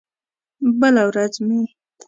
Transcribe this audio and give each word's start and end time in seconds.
بله 0.79 1.01
ورځ 1.09 1.33
مې 1.45 1.59